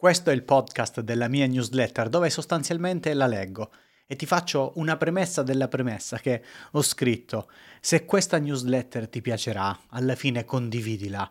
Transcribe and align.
Questo 0.00 0.30
è 0.30 0.32
il 0.32 0.44
podcast 0.44 1.00
della 1.00 1.26
mia 1.26 1.44
newsletter 1.48 2.08
dove 2.08 2.30
sostanzialmente 2.30 3.12
la 3.14 3.26
leggo 3.26 3.72
e 4.06 4.14
ti 4.14 4.26
faccio 4.26 4.70
una 4.76 4.96
premessa 4.96 5.42
della 5.42 5.66
premessa 5.66 6.18
che 6.18 6.40
ho 6.70 6.82
scritto. 6.82 7.50
Se 7.80 8.04
questa 8.04 8.38
newsletter 8.38 9.08
ti 9.08 9.20
piacerà, 9.20 9.76
alla 9.88 10.14
fine 10.14 10.44
condividila. 10.44 11.28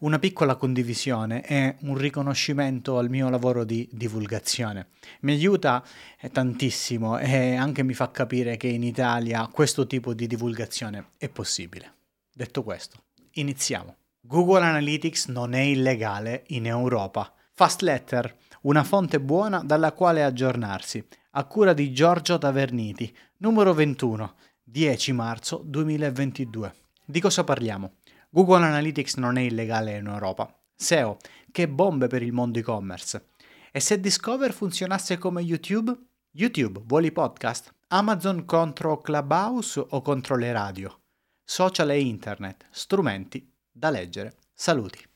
Una 0.00 0.18
piccola 0.18 0.56
condivisione 0.56 1.40
è 1.40 1.74
un 1.84 1.96
riconoscimento 1.96 2.98
al 2.98 3.08
mio 3.08 3.30
lavoro 3.30 3.64
di 3.64 3.88
divulgazione. 3.90 4.88
Mi 5.20 5.32
aiuta 5.32 5.82
tantissimo 6.30 7.16
e 7.16 7.54
anche 7.54 7.82
mi 7.82 7.94
fa 7.94 8.10
capire 8.10 8.58
che 8.58 8.68
in 8.68 8.82
Italia 8.82 9.46
questo 9.46 9.86
tipo 9.86 10.12
di 10.12 10.26
divulgazione 10.26 11.12
è 11.16 11.30
possibile. 11.30 11.94
Detto 12.30 12.62
questo, 12.62 13.04
iniziamo. 13.30 13.96
Google 14.20 14.64
Analytics 14.64 15.28
non 15.28 15.54
è 15.54 15.60
illegale 15.60 16.44
in 16.48 16.66
Europa. 16.66 17.32
Fast 17.54 17.82
Letter, 17.82 18.34
una 18.62 18.82
fonte 18.82 19.20
buona 19.20 19.62
dalla 19.62 19.92
quale 19.92 20.24
aggiornarsi, 20.24 21.06
a 21.32 21.44
cura 21.44 21.74
di 21.74 21.92
Giorgio 21.92 22.38
Taverniti, 22.38 23.14
numero 23.38 23.74
21, 23.74 24.34
10 24.62 25.12
marzo 25.12 25.62
2022. 25.62 26.74
Di 27.04 27.20
cosa 27.20 27.44
parliamo? 27.44 27.96
Google 28.30 28.64
Analytics 28.64 29.16
non 29.16 29.36
è 29.36 29.42
illegale 29.42 29.98
in 29.98 30.06
Europa. 30.06 30.50
SEO, 30.74 31.18
che 31.50 31.68
bombe 31.68 32.06
per 32.06 32.22
il 32.22 32.32
mondo 32.32 32.58
e-commerce. 32.58 33.28
E 33.70 33.80
se 33.80 34.00
Discover 34.00 34.54
funzionasse 34.54 35.18
come 35.18 35.42
YouTube? 35.42 35.94
YouTube, 36.30 36.80
vuoli 36.86 37.12
podcast? 37.12 37.70
Amazon 37.88 38.46
contro 38.46 39.02
Clubhouse 39.02 39.84
o 39.90 40.00
contro 40.00 40.36
le 40.36 40.52
radio? 40.52 41.00
Social 41.44 41.90
e 41.90 42.00
internet, 42.00 42.64
strumenti 42.70 43.46
da 43.70 43.90
leggere. 43.90 44.36
Saluti. 44.54 45.06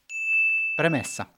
Premessa 0.77 1.31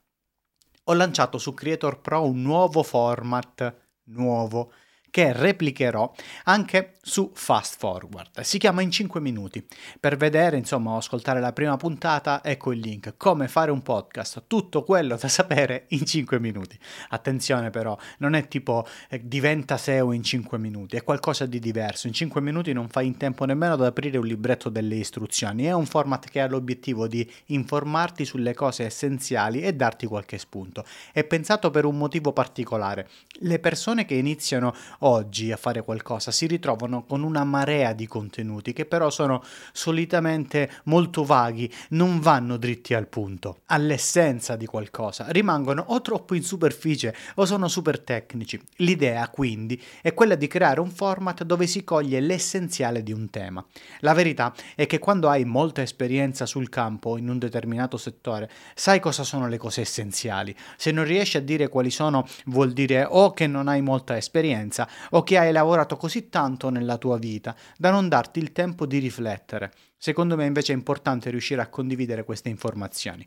ho 0.91 0.95
lanciato 0.95 1.38
su 1.38 1.52
Creator 1.52 2.01
Pro 2.01 2.23
un 2.23 2.42
nuovo 2.42 2.83
format, 2.83 3.74
nuovo, 4.05 4.73
che 5.11 5.33
replicherò 5.33 6.12
anche 6.45 6.95
su 7.03 7.31
Fast 7.34 7.78
Forward. 7.78 8.41
Si 8.41 8.59
chiama 8.59 8.83
in 8.83 8.91
5 8.91 9.20
minuti. 9.20 9.65
Per 9.98 10.17
vedere, 10.17 10.56
insomma, 10.56 10.97
ascoltare 10.97 11.41
la 11.41 11.53
prima 11.53 11.77
puntata, 11.77 12.42
ecco 12.45 12.73
il 12.73 12.81
link. 12.81 13.15
Come 13.17 13.48
fare 13.48 13.70
un 13.70 13.83
podcast, 13.83 14.45
tutto 14.47 14.83
quello 14.83 15.17
da 15.17 15.28
sapere 15.28 15.87
in 15.89 16.05
5 16.05 16.39
minuti. 16.39 16.78
Attenzione 17.09 17.70
però, 17.70 17.97
non 18.19 18.34
è 18.34 18.47
tipo 18.48 18.87
eh, 19.09 19.20
diventa 19.25 19.77
SEO 19.77 20.12
in 20.12 20.23
5 20.23 20.59
minuti, 20.59 20.97
è 20.97 21.03
qualcosa 21.03 21.47
di 21.47 21.59
diverso. 21.59 22.06
In 22.06 22.12
5 22.12 22.41
minuti 22.41 22.72
non 22.72 22.89
fai 22.89 23.06
in 23.06 23.17
tempo 23.17 23.45
nemmeno 23.45 23.75
ad 23.75 23.84
aprire 23.84 24.19
un 24.19 24.27
libretto 24.27 24.69
delle 24.69 24.97
istruzioni. 24.97 25.65
È 25.65 25.72
un 25.72 25.87
format 25.87 26.28
che 26.28 26.41
ha 26.41 26.48
l'obiettivo 26.48 27.06
di 27.06 27.28
informarti 27.47 28.25
sulle 28.25 28.55
cose 28.55 28.84
essenziali 28.84 29.62
e 29.62 29.72
darti 29.75 30.06
qualche 30.06 30.39
spunto. 30.39 30.84
È 31.12 31.25
pensato 31.25 31.70
per 31.70 31.84
un 31.84 31.97
motivo 31.97 32.33
particolare. 32.33 33.09
Le 33.41 33.59
persone 33.59 34.05
che 34.05 34.15
iniziano 34.15 34.75
oggi 35.00 35.52
a 35.52 35.56
fare 35.56 35.82
qualcosa 35.82 36.30
si 36.30 36.46
ritrovano 36.46 37.04
con 37.04 37.22
una 37.22 37.44
marea 37.44 37.92
di 37.92 38.06
contenuti 38.06 38.72
che 38.72 38.86
però 38.86 39.10
sono 39.10 39.42
solitamente 39.72 40.70
molto 40.84 41.24
vaghi, 41.24 41.72
non 41.91 42.20
vanno 42.20 42.56
dritti 42.56 42.94
al 42.94 43.06
punto, 43.06 43.60
all'essenza 43.66 44.56
di 44.56 44.66
qualcosa, 44.66 45.26
rimangono 45.28 45.84
o 45.88 46.00
troppo 46.00 46.34
in 46.34 46.42
superficie 46.42 47.14
o 47.34 47.44
sono 47.44 47.69
super 47.69 48.00
tecnici. 48.00 48.60
L'idea 48.76 49.28
quindi 49.28 49.80
è 50.00 50.14
quella 50.14 50.34
di 50.34 50.46
creare 50.46 50.80
un 50.80 50.91
format 50.91 51.44
dove 51.44 51.66
si 51.66 51.84
coglie 51.84 52.20
l'essenziale 52.20 53.02
di 53.02 53.12
un 53.12 53.30
tema. 53.30 53.64
La 54.00 54.14
verità 54.14 54.54
è 54.74 54.86
che 54.86 54.98
quando 54.98 55.28
hai 55.28 55.44
molta 55.44 55.82
esperienza 55.82 56.46
sul 56.46 56.69
campo 56.69 57.16
in 57.16 57.28
un 57.28 57.38
determinato 57.38 57.96
settore, 57.96 58.50
sai 58.74 59.00
cosa 59.00 59.22
sono 59.22 59.48
le 59.48 59.58
cose 59.58 59.82
essenziali. 59.82 60.54
Se 60.76 60.91
non 60.91 61.04
riesci 61.04 61.36
a 61.36 61.42
dire 61.42 61.69
quali 61.69 61.91
sono, 61.91 62.26
vuol 62.46 62.72
dire 62.72 63.06
o 63.08 63.32
che 63.32 63.46
non 63.46 63.69
hai 63.69 63.80
molta 63.80 64.16
esperienza 64.16 64.88
o 65.11 65.22
che 65.22 65.39
hai 65.39 65.53
lavorato 65.53 65.97
così 65.97 66.28
tanto 66.28 66.70
nella 66.70 66.98
tua 66.98 67.19
vita 67.19 67.55
da 67.77 67.91
non 67.91 68.08
darti 68.08 68.39
il 68.39 68.53
tempo 68.53 68.86
di 68.86 68.98
riflettere. 68.98 69.72
Secondo 69.97 70.37
me 70.37 70.47
invece 70.47 70.72
è 70.72 70.76
importante 70.76 71.31
riuscire 71.31 71.60
a 71.60 71.69
condividere 71.69 72.25
queste 72.25 72.49
informazioni 72.49 73.26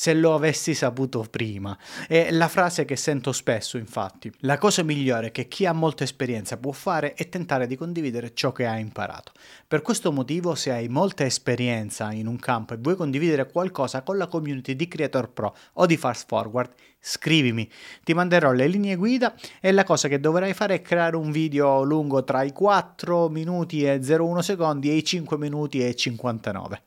se 0.00 0.14
lo 0.14 0.32
avessi 0.32 0.74
saputo 0.74 1.26
prima. 1.28 1.76
È 2.06 2.30
la 2.30 2.46
frase 2.46 2.84
che 2.84 2.94
sento 2.94 3.32
spesso, 3.32 3.78
infatti. 3.78 4.32
La 4.42 4.56
cosa 4.56 4.84
migliore 4.84 5.32
che 5.32 5.48
chi 5.48 5.66
ha 5.66 5.72
molta 5.72 6.04
esperienza 6.04 6.56
può 6.56 6.70
fare 6.70 7.14
è 7.14 7.28
tentare 7.28 7.66
di 7.66 7.74
condividere 7.74 8.32
ciò 8.32 8.52
che 8.52 8.64
ha 8.64 8.78
imparato. 8.78 9.32
Per 9.66 9.82
questo 9.82 10.12
motivo, 10.12 10.54
se 10.54 10.70
hai 10.70 10.86
molta 10.86 11.24
esperienza 11.24 12.12
in 12.12 12.28
un 12.28 12.38
campo 12.38 12.74
e 12.74 12.76
vuoi 12.76 12.94
condividere 12.94 13.50
qualcosa 13.50 14.02
con 14.02 14.18
la 14.18 14.28
community 14.28 14.76
di 14.76 14.86
Creator 14.86 15.32
Pro 15.32 15.56
o 15.72 15.84
di 15.84 15.96
Fast 15.96 16.28
Forward, 16.28 16.74
scrivimi. 17.00 17.68
Ti 18.04 18.14
manderò 18.14 18.52
le 18.52 18.68
linee 18.68 18.94
guida 18.94 19.34
e 19.60 19.72
la 19.72 19.82
cosa 19.82 20.06
che 20.06 20.20
dovrai 20.20 20.54
fare 20.54 20.76
è 20.76 20.80
creare 20.80 21.16
un 21.16 21.32
video 21.32 21.82
lungo 21.82 22.22
tra 22.22 22.44
i 22.44 22.52
4 22.52 23.28
minuti 23.30 23.82
e 23.82 23.98
01 24.00 24.42
secondi 24.42 24.90
e 24.90 24.94
i 24.94 25.04
5 25.04 25.36
minuti 25.36 25.84
e 25.84 25.96
59. 25.96 26.82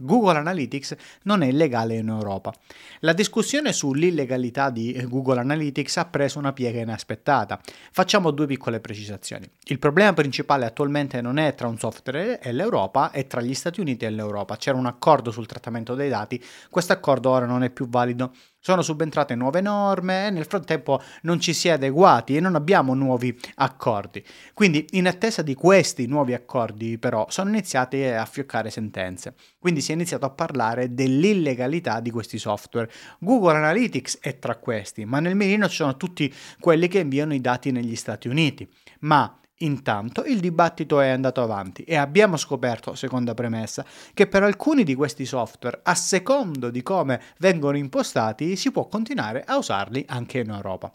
Google 0.00 0.38
Analytics 0.38 0.96
non 1.22 1.42
è 1.42 1.46
illegale 1.46 1.96
in 1.96 2.08
Europa. 2.08 2.54
La 3.00 3.12
discussione 3.12 3.72
sull'illegalità 3.72 4.70
di 4.70 4.98
Google 5.08 5.40
Analytics 5.40 5.96
ha 5.98 6.06
preso 6.06 6.38
una 6.38 6.52
piega 6.52 6.80
inaspettata. 6.80 7.60
Facciamo 7.92 8.30
due 8.30 8.46
piccole 8.46 8.80
precisazioni. 8.80 9.48
Il 9.64 9.78
problema 9.78 10.12
principale 10.12 10.64
attualmente 10.64 11.20
non 11.20 11.38
è 11.38 11.54
tra 11.54 11.68
un 11.68 11.78
software 11.78 12.40
e 12.40 12.52
l'Europa, 12.52 13.10
è 13.10 13.26
tra 13.26 13.40
gli 13.40 13.54
Stati 13.54 13.80
Uniti 13.80 14.04
e 14.04 14.10
l'Europa. 14.10 14.56
C'era 14.56 14.76
un 14.76 14.86
accordo 14.86 15.30
sul 15.30 15.46
trattamento 15.46 15.94
dei 15.94 16.08
dati, 16.08 16.42
questo 16.70 16.92
accordo 16.92 17.30
ora 17.30 17.46
non 17.46 17.62
è 17.62 17.70
più 17.70 17.88
valido 17.88 18.32
sono 18.60 18.82
subentrate 18.82 19.34
nuove 19.34 19.60
norme 19.60 20.26
e 20.26 20.30
nel 20.30 20.44
frattempo 20.44 21.02
non 21.22 21.40
ci 21.40 21.52
si 21.54 21.68
è 21.68 21.72
adeguati 21.72 22.36
e 22.36 22.40
non 22.40 22.54
abbiamo 22.54 22.94
nuovi 22.94 23.36
accordi. 23.56 24.24
Quindi 24.52 24.86
in 24.90 25.06
attesa 25.06 25.42
di 25.42 25.54
questi 25.54 26.06
nuovi 26.06 26.34
accordi 26.34 26.98
però 26.98 27.26
sono 27.30 27.48
iniziate 27.48 28.14
a 28.14 28.26
fioccare 28.26 28.70
sentenze. 28.70 29.34
Quindi 29.58 29.80
si 29.80 29.92
è 29.92 29.94
iniziato 29.94 30.26
a 30.26 30.30
parlare 30.30 30.94
dell'illegalità 30.94 32.00
di 32.00 32.10
questi 32.10 32.38
software. 32.38 32.90
Google 33.18 33.56
Analytics 33.56 34.18
è 34.20 34.38
tra 34.38 34.56
questi, 34.56 35.04
ma 35.06 35.20
nel 35.20 35.34
mirino 35.34 35.68
ci 35.68 35.76
sono 35.76 35.96
tutti 35.96 36.32
quelli 36.58 36.86
che 36.86 36.98
inviano 36.98 37.34
i 37.34 37.40
dati 37.40 37.70
negli 37.70 37.96
Stati 37.96 38.28
Uniti. 38.28 38.68
Ma 39.00 39.39
Intanto 39.62 40.24
il 40.24 40.40
dibattito 40.40 41.00
è 41.00 41.08
andato 41.08 41.42
avanti 41.42 41.82
e 41.84 41.96
abbiamo 41.96 42.38
scoperto, 42.38 42.94
seconda 42.94 43.34
premessa, 43.34 43.84
che 44.14 44.26
per 44.26 44.42
alcuni 44.42 44.84
di 44.84 44.94
questi 44.94 45.26
software, 45.26 45.80
a 45.82 45.94
secondo 45.94 46.70
di 46.70 46.82
come 46.82 47.20
vengono 47.38 47.76
impostati, 47.76 48.56
si 48.56 48.70
può 48.70 48.86
continuare 48.88 49.44
a 49.44 49.58
usarli 49.58 50.04
anche 50.08 50.38
in 50.38 50.50
Europa. 50.50 50.90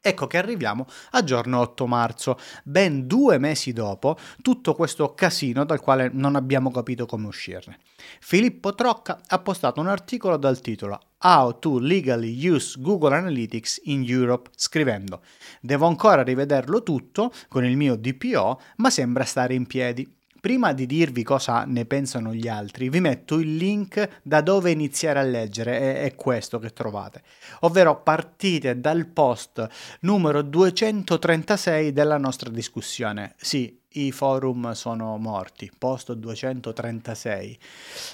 Ecco 0.00 0.26
che 0.26 0.38
arriviamo 0.38 0.86
a 1.10 1.24
giorno 1.24 1.58
8 1.58 1.86
marzo, 1.86 2.38
ben 2.62 3.06
due 3.06 3.38
mesi 3.38 3.72
dopo 3.72 4.16
tutto 4.42 4.74
questo 4.74 5.12
casino 5.14 5.64
dal 5.64 5.80
quale 5.80 6.08
non 6.12 6.36
abbiamo 6.36 6.70
capito 6.70 7.04
come 7.04 7.26
uscirne. 7.26 7.78
Filippo 8.20 8.74
Trocca 8.74 9.20
ha 9.26 9.38
postato 9.40 9.80
un 9.80 9.88
articolo 9.88 10.36
dal 10.36 10.60
titolo 10.60 11.00
How 11.20 11.58
to 11.58 11.80
legally 11.80 12.48
use 12.48 12.80
Google 12.80 13.16
Analytics 13.16 13.80
in 13.84 14.04
Europe 14.06 14.50
scrivendo 14.54 15.20
Devo 15.60 15.86
ancora 15.88 16.22
rivederlo 16.22 16.84
tutto 16.84 17.32
con 17.48 17.64
il 17.64 17.76
mio 17.76 17.96
DPO, 17.96 18.60
ma 18.76 18.90
sembra 18.90 19.24
stare 19.24 19.54
in 19.54 19.66
piedi. 19.66 20.17
Prima 20.40 20.72
di 20.72 20.86
dirvi 20.86 21.24
cosa 21.24 21.64
ne 21.64 21.84
pensano 21.84 22.32
gli 22.32 22.46
altri, 22.46 22.88
vi 22.88 23.00
metto 23.00 23.38
il 23.40 23.56
link 23.56 24.20
da 24.22 24.40
dove 24.40 24.70
iniziare 24.70 25.18
a 25.18 25.22
leggere, 25.22 25.78
è, 25.78 26.02
è, 26.02 26.14
questo 26.14 26.60
che 26.60 26.72
trovate. 26.72 27.22
Ovvero 27.60 28.02
partite 28.02 28.78
dal 28.78 29.06
post 29.06 29.66
numero 30.00 30.42
236 30.42 31.92
della 31.92 32.18
nostra 32.18 32.50
discussione. 32.50 33.34
Sì, 33.36 33.80
i 33.94 34.12
forum 34.12 34.72
sono 34.72 35.16
morti, 35.16 35.70
post 35.76 36.12
236. 36.12 37.58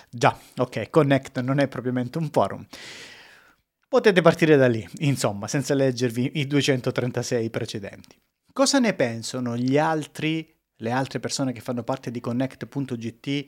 Già, 0.08 0.38
ok, 0.56 0.88
Connect 0.88 1.40
non 1.40 1.58
è 1.58 1.68
propriamente 1.68 2.16
un 2.16 2.30
forum. 2.30 2.64
Potete 3.86 4.22
partire 4.22 4.56
da 4.56 4.66
lì, 4.66 4.88
insomma, 5.00 5.46
senza 5.46 5.74
leggervi 5.74 6.32
i 6.36 6.46
236 6.46 7.50
precedenti. 7.50 8.16
Cosa 8.50 8.78
ne 8.78 8.94
pensano 8.94 9.56
gli 9.56 9.76
altri 9.76 10.53
le 10.76 10.90
altre 10.90 11.20
persone 11.20 11.52
che 11.52 11.60
fanno 11.60 11.82
parte 11.82 12.10
di 12.10 12.20
Connect.gt 12.20 13.46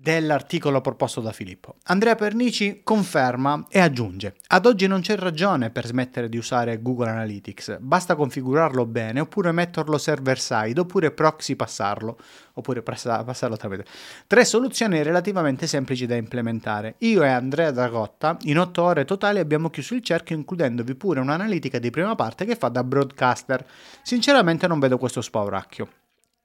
dell'articolo 0.00 0.80
proposto 0.80 1.20
da 1.20 1.32
Filippo. 1.32 1.74
Andrea 1.84 2.14
Pernici 2.14 2.82
conferma 2.84 3.66
e 3.68 3.80
aggiunge: 3.80 4.36
Ad 4.46 4.64
oggi 4.64 4.86
non 4.86 5.00
c'è 5.00 5.16
ragione 5.16 5.70
per 5.70 5.86
smettere 5.86 6.28
di 6.28 6.36
usare 6.36 6.80
Google 6.80 7.10
Analytics, 7.10 7.78
basta 7.80 8.14
configurarlo 8.14 8.86
bene 8.86 9.18
oppure 9.18 9.50
metterlo 9.50 9.98
server 9.98 10.38
side 10.38 10.78
oppure 10.78 11.10
proxy 11.10 11.56
passarlo 11.56 12.16
oppure 12.54 12.82
passarlo 12.82 13.56
tramite. 13.56 13.86
Tre 14.28 14.44
soluzioni 14.44 15.02
relativamente 15.02 15.66
semplici 15.66 16.06
da 16.06 16.14
implementare. 16.14 16.94
Io 16.98 17.24
e 17.24 17.28
Andrea 17.28 17.72
Dragotta 17.72 18.36
in 18.42 18.58
otto 18.60 18.84
ore 18.84 19.04
totali 19.04 19.40
abbiamo 19.40 19.68
chiuso 19.68 19.94
il 19.94 20.02
cerchio 20.02 20.36
includendovi 20.36 20.94
pure 20.94 21.18
un'analitica 21.18 21.80
di 21.80 21.90
prima 21.90 22.14
parte 22.14 22.44
che 22.44 22.54
fa 22.54 22.68
da 22.68 22.84
broadcaster. 22.84 23.66
Sinceramente 24.02 24.68
non 24.68 24.78
vedo 24.78 24.96
questo 24.96 25.20
spauracchio. 25.20 25.88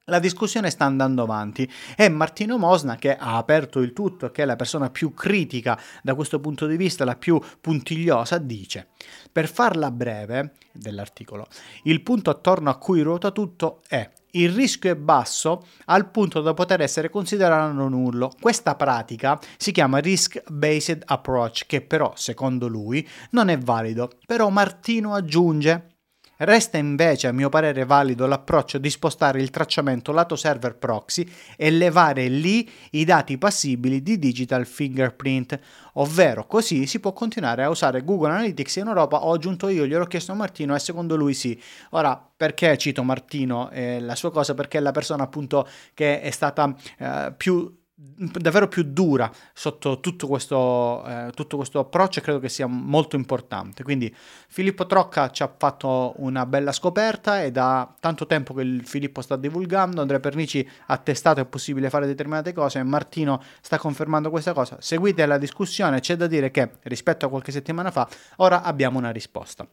La 0.08 0.18
discussione 0.18 0.68
sta 0.68 0.84
andando 0.84 1.22
avanti 1.22 1.66
e 1.96 2.10
Martino 2.10 2.58
Mosna, 2.58 2.96
che 2.96 3.16
ha 3.16 3.38
aperto 3.38 3.80
il 3.80 3.94
tutto, 3.94 4.30
che 4.30 4.42
è 4.42 4.44
la 4.44 4.54
persona 4.54 4.90
più 4.90 5.14
critica 5.14 5.80
da 6.02 6.14
questo 6.14 6.40
punto 6.40 6.66
di 6.66 6.76
vista, 6.76 7.06
la 7.06 7.16
più 7.16 7.40
puntigliosa, 7.58 8.36
dice, 8.36 8.88
per 9.32 9.48
farla 9.48 9.90
breve 9.90 10.56
dell'articolo, 10.72 11.46
il 11.84 12.02
punto 12.02 12.28
attorno 12.28 12.68
a 12.68 12.76
cui 12.76 13.00
ruota 13.00 13.30
tutto 13.30 13.80
è 13.88 14.10
il 14.32 14.50
rischio 14.52 14.90
è 14.90 14.96
basso 14.96 15.64
al 15.86 16.10
punto 16.10 16.40
da 16.42 16.52
poter 16.54 16.82
essere 16.82 17.08
considerato 17.08 17.72
nullo. 17.88 18.32
Questa 18.38 18.74
pratica 18.74 19.38
si 19.56 19.72
chiama 19.72 19.98
risk-based 19.98 21.04
approach, 21.06 21.64
che 21.66 21.80
però, 21.80 22.12
secondo 22.16 22.66
lui, 22.66 23.08
non 23.30 23.48
è 23.48 23.56
valido. 23.56 24.10
Però 24.26 24.48
Martino 24.50 25.14
aggiunge 25.14 25.93
Resta 26.36 26.78
invece, 26.78 27.28
a 27.28 27.32
mio 27.32 27.48
parere, 27.48 27.84
valido 27.84 28.26
l'approccio 28.26 28.78
di 28.78 28.90
spostare 28.90 29.40
il 29.40 29.50
tracciamento 29.50 30.10
lato 30.10 30.34
server 30.34 30.76
proxy 30.76 31.24
e 31.56 31.70
levare 31.70 32.26
lì 32.26 32.68
i 32.90 33.04
dati 33.04 33.38
passibili 33.38 34.02
di 34.02 34.18
digital 34.18 34.66
fingerprint, 34.66 35.58
ovvero 35.94 36.46
così 36.46 36.86
si 36.86 36.98
può 36.98 37.12
continuare 37.12 37.62
a 37.62 37.70
usare 37.70 38.02
Google 38.02 38.30
Analytics 38.30 38.76
in 38.76 38.88
Europa. 38.88 39.24
Ho 39.24 39.32
aggiunto 39.32 39.68
io, 39.68 39.86
gliel'ho 39.86 40.06
chiesto 40.06 40.32
a 40.32 40.34
Martino 40.34 40.74
e 40.74 40.80
secondo 40.80 41.14
lui 41.14 41.34
sì. 41.34 41.56
Ora, 41.90 42.20
perché 42.36 42.76
cito 42.78 43.04
Martino 43.04 43.70
e 43.70 44.00
la 44.00 44.16
sua 44.16 44.32
cosa? 44.32 44.54
Perché 44.54 44.78
è 44.78 44.80
la 44.80 44.90
persona 44.90 45.22
appunto 45.22 45.68
che 45.94 46.20
è 46.20 46.30
stata 46.30 46.74
eh, 46.98 47.32
più 47.36 47.82
davvero 47.96 48.66
più 48.66 48.82
dura 48.82 49.30
sotto 49.52 50.00
tutto 50.00 50.26
questo, 50.26 51.04
eh, 51.06 51.30
tutto 51.32 51.56
questo 51.56 51.78
approccio 51.78 52.18
e 52.18 52.22
credo 52.22 52.40
che 52.40 52.48
sia 52.48 52.66
molto 52.66 53.14
importante. 53.14 53.84
Quindi 53.84 54.12
Filippo 54.48 54.86
Trocca 54.86 55.30
ci 55.30 55.44
ha 55.44 55.54
fatto 55.56 56.14
una 56.16 56.44
bella 56.44 56.72
scoperta 56.72 57.42
e 57.42 57.52
da 57.52 57.94
tanto 58.00 58.26
tempo 58.26 58.52
che 58.52 58.62
il 58.62 58.86
Filippo 58.86 59.20
sta 59.20 59.36
divulgando, 59.36 60.00
Andrea 60.00 60.20
Pernici 60.20 60.68
ha 60.86 60.96
testato 60.98 61.40
è 61.40 61.46
possibile 61.46 61.88
fare 61.88 62.06
determinate 62.06 62.52
cose 62.52 62.80
e 62.80 62.82
Martino 62.82 63.40
sta 63.60 63.78
confermando 63.78 64.30
questa 64.30 64.52
cosa. 64.52 64.76
Seguite 64.80 65.24
la 65.26 65.38
discussione, 65.38 66.00
c'è 66.00 66.16
da 66.16 66.26
dire 66.26 66.50
che 66.50 66.72
rispetto 66.82 67.26
a 67.26 67.28
qualche 67.28 67.52
settimana 67.52 67.90
fa 67.92 68.08
ora 68.36 68.62
abbiamo 68.62 68.98
una 68.98 69.10
risposta 69.10 69.66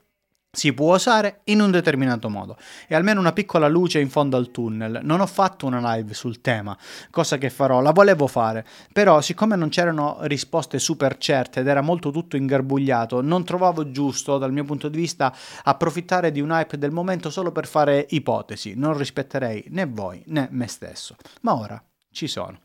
si 0.53 0.73
può 0.73 0.95
usare 0.95 1.41
in 1.45 1.61
un 1.61 1.71
determinato 1.71 2.29
modo 2.29 2.57
e 2.87 2.93
almeno 2.93 3.21
una 3.21 3.31
piccola 3.31 3.69
luce 3.69 3.99
in 3.99 4.09
fondo 4.09 4.35
al 4.35 4.51
tunnel. 4.51 4.99
Non 5.01 5.21
ho 5.21 5.25
fatto 5.25 5.65
una 5.65 5.95
live 5.95 6.13
sul 6.13 6.41
tema, 6.41 6.77
cosa 7.09 7.37
che 7.37 7.49
farò, 7.49 7.79
la 7.79 7.91
volevo 7.91 8.27
fare, 8.27 8.65
però 8.91 9.21
siccome 9.21 9.55
non 9.55 9.69
c'erano 9.69 10.17
risposte 10.23 10.77
super 10.77 11.17
certe 11.17 11.61
ed 11.61 11.67
era 11.67 11.81
molto 11.81 12.11
tutto 12.11 12.35
ingarbugliato, 12.35 13.21
non 13.21 13.45
trovavo 13.45 13.91
giusto 13.91 14.37
dal 14.37 14.51
mio 14.51 14.65
punto 14.65 14.89
di 14.89 14.97
vista 14.97 15.33
approfittare 15.63 16.31
di 16.31 16.41
un 16.41 16.49
hype 16.49 16.77
del 16.77 16.91
momento 16.91 17.29
solo 17.29 17.53
per 17.53 17.65
fare 17.65 18.05
ipotesi, 18.09 18.73
non 18.75 18.97
rispetterei 18.97 19.65
né 19.69 19.85
voi 19.85 20.21
né 20.27 20.49
me 20.51 20.67
stesso. 20.67 21.15
Ma 21.41 21.55
ora 21.55 21.81
ci 22.11 22.27
sono. 22.27 22.59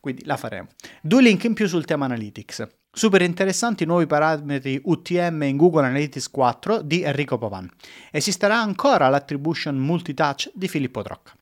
Quindi 0.00 0.24
la 0.24 0.38
faremo. 0.38 0.68
Due 1.02 1.20
link 1.20 1.44
in 1.44 1.52
più 1.52 1.68
sul 1.68 1.84
tema 1.84 2.06
Analytics. 2.06 2.79
Super 2.92 3.22
interessanti 3.22 3.84
nuovi 3.84 4.06
parametri 4.06 4.80
UTM 4.82 5.42
in 5.44 5.56
Google 5.56 5.86
Analytics 5.86 6.28
4 6.28 6.82
di 6.82 7.04
Enrico 7.04 7.38
Pavan. 7.38 7.70
Esisterà 8.10 8.60
ancora 8.60 9.08
l'attribution 9.08 9.76
multitouch 9.76 10.50
di 10.52 10.66
Filippo 10.66 11.00
Trocca. 11.00 11.32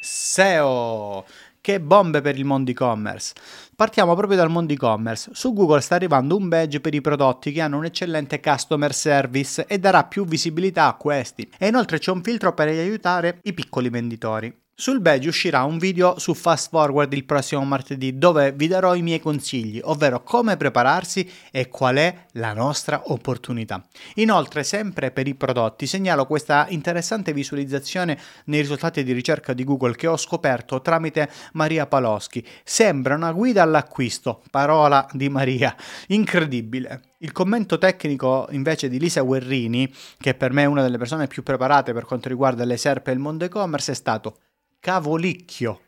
SEO! 0.00 1.26
Che 1.60 1.80
bombe 1.80 2.22
per 2.22 2.38
il 2.38 2.46
mondo 2.46 2.70
e-commerce! 2.70 3.34
Partiamo 3.76 4.14
proprio 4.14 4.38
dal 4.38 4.50
mondo 4.50 4.72
e-commerce. 4.72 5.30
Su 5.34 5.52
Google 5.52 5.82
sta 5.82 5.96
arrivando 5.96 6.34
un 6.34 6.48
badge 6.48 6.80
per 6.80 6.94
i 6.94 7.02
prodotti 7.02 7.52
che 7.52 7.60
hanno 7.60 7.76
un 7.76 7.84
eccellente 7.84 8.40
customer 8.40 8.94
service 8.94 9.66
e 9.66 9.78
darà 9.78 10.04
più 10.04 10.24
visibilità 10.24 10.86
a 10.86 10.94
questi. 10.94 11.46
E 11.58 11.66
inoltre 11.66 11.98
c'è 11.98 12.10
un 12.10 12.22
filtro 12.22 12.54
per 12.54 12.68
aiutare 12.68 13.38
i 13.42 13.52
piccoli 13.52 13.90
venditori. 13.90 14.63
Sul 14.76 15.00
badge 15.00 15.28
uscirà 15.28 15.62
un 15.62 15.78
video 15.78 16.18
su 16.18 16.34
Fast 16.34 16.70
Forward 16.70 17.12
il 17.12 17.24
prossimo 17.24 17.62
martedì 17.64 18.18
dove 18.18 18.50
vi 18.50 18.66
darò 18.66 18.96
i 18.96 19.02
miei 19.02 19.20
consigli, 19.20 19.80
ovvero 19.80 20.24
come 20.24 20.56
prepararsi 20.56 21.30
e 21.52 21.68
qual 21.68 21.94
è 21.94 22.26
la 22.32 22.52
nostra 22.54 23.00
opportunità. 23.04 23.86
Inoltre, 24.16 24.64
sempre 24.64 25.12
per 25.12 25.28
i 25.28 25.36
prodotti, 25.36 25.86
segnalo 25.86 26.26
questa 26.26 26.66
interessante 26.70 27.32
visualizzazione 27.32 28.18
nei 28.46 28.62
risultati 28.62 29.04
di 29.04 29.12
ricerca 29.12 29.52
di 29.52 29.62
Google 29.62 29.94
che 29.94 30.08
ho 30.08 30.16
scoperto 30.16 30.82
tramite 30.82 31.30
Maria 31.52 31.86
Paloschi. 31.86 32.44
Sembra 32.64 33.14
una 33.14 33.30
guida 33.30 33.62
all'acquisto, 33.62 34.42
parola 34.50 35.06
di 35.12 35.28
Maria, 35.28 35.72
incredibile. 36.08 37.12
Il 37.18 37.30
commento 37.30 37.78
tecnico 37.78 38.48
invece 38.50 38.88
di 38.88 38.98
Lisa 38.98 39.20
Guerrini, 39.20 39.88
che 40.18 40.34
per 40.34 40.52
me 40.52 40.62
è 40.62 40.66
una 40.66 40.82
delle 40.82 40.98
persone 40.98 41.28
più 41.28 41.44
preparate 41.44 41.92
per 41.92 42.06
quanto 42.06 42.28
riguarda 42.28 42.64
le 42.64 42.76
SERP 42.76 43.06
e 43.06 43.12
il 43.12 43.20
mondo 43.20 43.44
e-commerce, 43.44 43.92
è 43.92 43.94
stato 43.94 44.38
cavolicchio. 44.84 45.80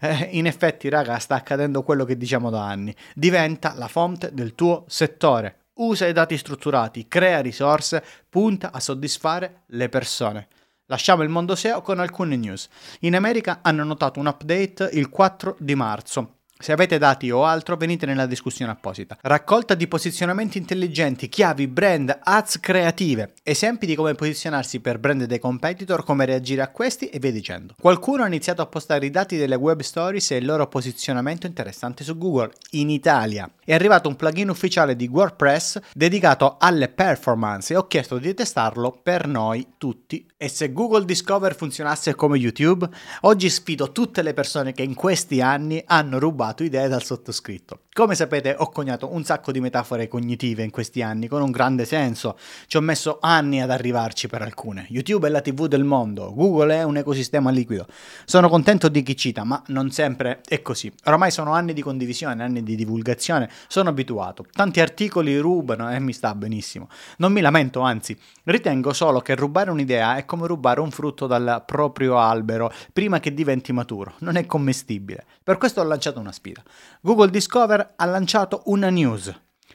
Eh, 0.00 0.30
in 0.32 0.46
effetti, 0.46 0.88
raga, 0.88 1.20
sta 1.20 1.36
accadendo 1.36 1.84
quello 1.84 2.04
che 2.04 2.16
diciamo 2.16 2.50
da 2.50 2.66
anni. 2.66 2.92
Diventa 3.14 3.72
la 3.76 3.86
fonte 3.86 4.34
del 4.34 4.56
tuo 4.56 4.84
settore. 4.88 5.66
Usa 5.74 6.08
i 6.08 6.12
dati 6.12 6.36
strutturati, 6.36 7.06
crea 7.06 7.40
risorse, 7.40 8.04
punta 8.28 8.72
a 8.72 8.80
soddisfare 8.80 9.62
le 9.66 9.88
persone. 9.88 10.48
Lasciamo 10.86 11.22
il 11.22 11.28
mondo 11.28 11.54
SEO 11.54 11.82
con 11.82 12.00
alcune 12.00 12.34
news. 12.34 12.68
In 13.00 13.14
America 13.14 13.60
hanno 13.62 13.84
notato 13.84 14.18
un 14.18 14.26
update 14.26 14.90
il 14.92 15.08
4 15.08 15.54
di 15.60 15.76
marzo 15.76 16.38
se 16.62 16.70
avete 16.70 16.96
dati 16.96 17.28
o 17.28 17.44
altro, 17.44 17.76
venite 17.76 18.06
nella 18.06 18.26
discussione 18.26 18.70
apposita. 18.70 19.18
Raccolta 19.20 19.74
di 19.74 19.88
posizionamenti 19.88 20.58
intelligenti, 20.58 21.28
chiavi, 21.28 21.66
brand, 21.66 22.16
ads 22.22 22.60
creative, 22.60 23.32
esempi 23.42 23.84
di 23.84 23.96
come 23.96 24.14
posizionarsi 24.14 24.78
per 24.78 25.00
brand 25.00 25.24
dei 25.24 25.40
competitor, 25.40 26.04
come 26.04 26.24
reagire 26.24 26.62
a 26.62 26.68
questi 26.68 27.08
e 27.08 27.18
via 27.18 27.32
dicendo. 27.32 27.74
Qualcuno 27.80 28.22
ha 28.22 28.28
iniziato 28.28 28.62
a 28.62 28.66
postare 28.66 29.06
i 29.06 29.10
dati 29.10 29.36
delle 29.36 29.56
web 29.56 29.80
stories 29.80 30.30
e 30.30 30.36
il 30.36 30.44
loro 30.44 30.68
posizionamento 30.68 31.48
interessante 31.48 32.04
su 32.04 32.16
Google. 32.16 32.52
In 32.70 32.90
Italia 32.90 33.50
è 33.64 33.74
arrivato 33.74 34.08
un 34.08 34.14
plugin 34.14 34.48
ufficiale 34.48 34.94
di 34.94 35.08
WordPress 35.08 35.80
dedicato 35.92 36.58
alle 36.60 36.88
performance 36.88 37.72
e 37.72 37.76
ho 37.76 37.88
chiesto 37.88 38.18
di 38.18 38.34
testarlo 38.34 38.96
per 39.02 39.26
noi 39.26 39.74
tutti. 39.78 40.24
E 40.36 40.46
se 40.48 40.72
Google 40.72 41.04
Discover 41.04 41.56
funzionasse 41.56 42.14
come 42.14 42.38
YouTube, 42.38 42.88
oggi 43.22 43.50
sfido 43.50 43.90
tutte 43.90 44.22
le 44.22 44.32
persone 44.32 44.72
che 44.72 44.82
in 44.82 44.94
questi 44.94 45.40
anni 45.40 45.82
hanno 45.86 46.20
rubato 46.20 46.51
rubato 46.52 46.64
idee 46.64 46.88
dal 46.88 47.02
sottoscritto. 47.02 47.84
Come 47.94 48.14
sapete 48.14 48.56
ho 48.58 48.70
coniato 48.70 49.12
un 49.12 49.22
sacco 49.22 49.52
di 49.52 49.60
metafore 49.60 50.08
cognitive 50.08 50.62
in 50.62 50.70
questi 50.70 51.02
anni 51.02 51.28
con 51.28 51.42
un 51.42 51.50
grande 51.50 51.84
senso, 51.84 52.38
ci 52.66 52.78
ho 52.78 52.80
messo 52.80 53.18
anni 53.20 53.60
ad 53.60 53.70
arrivarci 53.70 54.28
per 54.28 54.40
alcune. 54.40 54.86
YouTube 54.88 55.28
è 55.28 55.30
la 55.30 55.42
TV 55.42 55.66
del 55.66 55.84
mondo, 55.84 56.32
Google 56.32 56.74
è 56.74 56.84
un 56.84 56.96
ecosistema 56.96 57.50
liquido. 57.50 57.86
Sono 58.24 58.48
contento 58.48 58.88
di 58.88 59.02
chi 59.02 59.14
cita, 59.14 59.44
ma 59.44 59.62
non 59.66 59.90
sempre 59.90 60.40
è 60.48 60.62
così. 60.62 60.90
Ormai 61.04 61.30
sono 61.30 61.52
anni 61.52 61.74
di 61.74 61.82
condivisione, 61.82 62.42
anni 62.42 62.62
di 62.62 62.76
divulgazione, 62.76 63.50
sono 63.68 63.90
abituato. 63.90 64.46
Tanti 64.50 64.80
articoli 64.80 65.36
rubano 65.36 65.92
e 65.92 66.00
mi 66.00 66.14
sta 66.14 66.34
benissimo. 66.34 66.88
Non 67.18 67.30
mi 67.30 67.42
lamento, 67.42 67.80
anzi, 67.80 68.18
ritengo 68.44 68.94
solo 68.94 69.20
che 69.20 69.34
rubare 69.34 69.70
un'idea 69.70 70.16
è 70.16 70.24
come 70.24 70.46
rubare 70.46 70.80
un 70.80 70.90
frutto 70.90 71.26
dal 71.26 71.62
proprio 71.66 72.16
albero 72.16 72.72
prima 72.90 73.20
che 73.20 73.34
diventi 73.34 73.70
maturo, 73.70 74.14
non 74.20 74.36
è 74.36 74.46
commestibile. 74.46 75.26
Per 75.44 75.58
questo 75.58 75.82
ho 75.82 75.84
lanciato 75.84 76.20
una 76.20 76.32
sfida. 76.32 76.62
Google 77.04 77.30
Discover 77.30 77.94
ha 77.96 78.04
lanciato 78.04 78.62
una 78.66 78.88
news, 78.88 79.28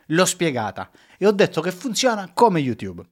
l'ho 0.05 0.25
spiegata 0.25 0.89
e 1.17 1.27
ho 1.27 1.31
detto 1.31 1.59
che 1.59 1.73
funziona 1.73 2.31
come 2.33 2.61
YouTube. 2.61 3.03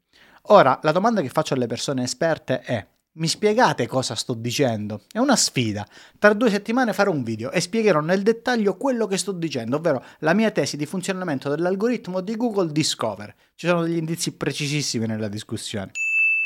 Ora, 0.43 0.79
la 0.83 0.93
domanda 0.93 1.19
che 1.19 1.27
faccio 1.27 1.53
alle 1.53 1.67
persone 1.67 2.03
esperte 2.03 2.61
è 2.61 2.87
mi 3.15 3.27
spiegate 3.27 3.87
cosa 3.87 4.15
sto 4.15 4.33
dicendo? 4.33 5.01
È 5.11 5.17
una 5.17 5.35
sfida. 5.35 5.85
Tra 6.17 6.31
due 6.31 6.49
settimane 6.49 6.93
farò 6.93 7.11
un 7.11 7.23
video 7.23 7.51
e 7.51 7.59
spiegherò 7.59 7.99
nel 7.99 8.21
dettaglio 8.21 8.77
quello 8.77 9.05
che 9.05 9.17
sto 9.17 9.33
dicendo, 9.33 9.75
ovvero 9.75 10.01
la 10.19 10.33
mia 10.33 10.51
tesi 10.51 10.77
di 10.77 10.85
funzionamento 10.85 11.49
dell'algoritmo 11.49 12.21
di 12.21 12.37
Google 12.37 12.71
Discover. 12.71 13.35
Ci 13.55 13.67
sono 13.67 13.83
degli 13.83 13.97
indizi 13.97 14.31
precisissimi 14.31 15.07
nella 15.07 15.27
discussione. 15.27 15.91